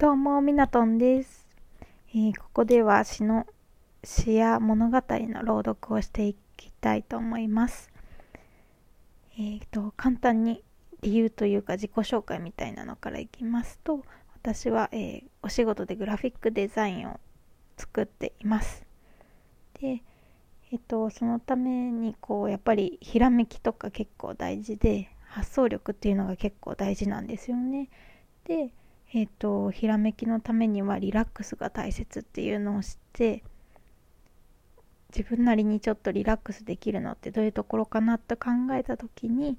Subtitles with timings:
[0.00, 1.44] どうも、みなとんです、
[2.14, 3.48] えーここでは詩の
[4.04, 7.90] 詩や物語の朗読をしていきたいと思います。
[9.36, 10.62] えーと、簡単に
[11.02, 14.04] 理由というか自己紹介みたいなのからいきますと、
[14.36, 17.18] 私は、えーお仕事でグラフィックデザインを
[17.76, 18.86] 作っています。
[19.80, 20.04] で、
[20.70, 27.88] えっと、そのためにこうやっぱりひらめきとか結構大事で発想力っていうのが結構大事なんですよね。
[28.44, 28.70] で、
[29.14, 33.42] えっと、ひらめきのためにはリラックスが大切っていうのを知って
[35.16, 39.56] 自分なりにちょっとリラックスできるのってどういうところかなと考えた時に、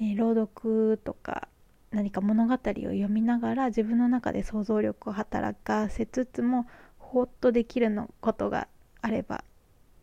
[0.00, 1.48] えー朗読とか
[1.90, 6.66] 何か物語を読みながら自分の中で想像力を働かせつつも
[6.98, 8.66] ほっとできるのことが
[9.00, 9.44] あれば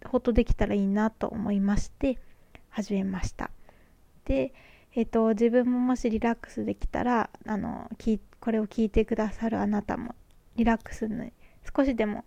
[0.06, 2.18] ほっとできたらいいなと思いまして
[2.70, 3.52] 始めました。
[4.26, 4.54] で、
[4.94, 7.90] えっと自分ももしリラックスできたらあの
[8.40, 10.16] これを聞いてくださるあなたも
[10.56, 11.32] リラックスに
[11.76, 12.26] 少しでも、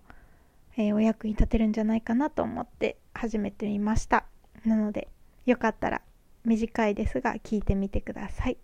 [0.77, 4.25] えーお役に立てるんじゃないかなと思って始めてみました。
[4.65, 5.09] なので
[5.45, 6.03] よかったら
[6.45, 8.57] 短いですが聞いてみてください。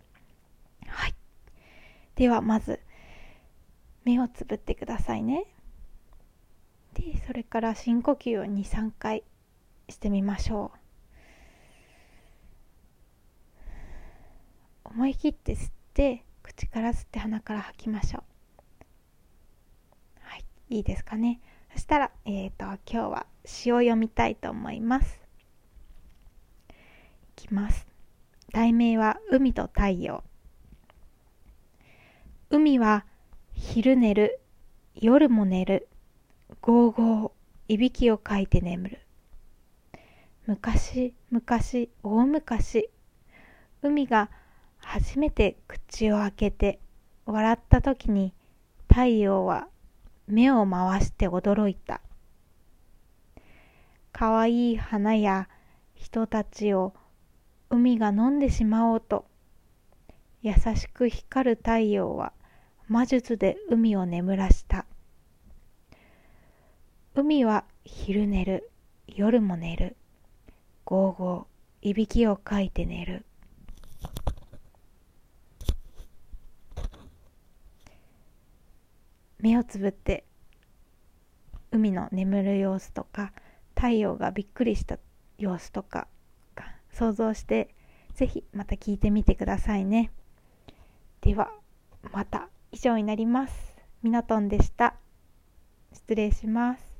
[0.87, 1.15] はい。
[2.15, 2.79] ではまず
[4.03, 5.45] 目をつぶってくださいね。
[6.93, 9.23] でそれから深呼吸を23回
[9.89, 10.80] してみましょう。
[14.93, 18.23] 思い切って吸って口から吸って鼻から吐きましょう。
[20.19, 21.39] はいいいですかね。
[21.73, 25.21] そしたらえっ、と今日は詩を読みたいと思います。
[26.69, 26.73] い
[27.37, 27.87] きます。
[28.51, 30.25] 題名は海と太陽。
[32.49, 33.05] 海は
[33.53, 34.41] 昼寝る
[34.95, 35.87] 夜も寝る
[36.59, 37.31] ゴーゴー
[37.69, 38.99] いびきをかいて眠る。
[40.47, 42.89] 昔昔大昔
[43.81, 44.29] 海が
[44.83, 46.79] 初めて口を開けて
[47.25, 48.33] 笑った時に
[48.89, 49.67] 太陽は
[50.27, 52.01] 目を回して驚いた。
[54.11, 55.47] かわいい花や
[55.95, 56.93] 人たちを
[57.69, 59.25] 海が飲んでしまおうと
[60.41, 62.33] 優しく光る太陽は
[62.87, 64.85] 魔術で海を眠らした。
[67.13, 68.71] 海は昼寝る
[69.07, 69.95] 夜も寝る。
[70.83, 73.25] ゴーゴーいびきをかいて寝る。
[79.41, 80.25] 目をつぶって
[81.71, 83.33] 海の眠る様子とか
[83.75, 84.99] 太陽がびっくりした
[85.37, 86.07] 様子とか
[86.93, 87.73] 想像して
[88.13, 90.11] 是非また聞いてみてくださいね。
[91.21, 91.51] では
[92.11, 93.75] また以上になります。
[94.03, 94.95] ミナトンでした。
[95.93, 96.90] 失礼します。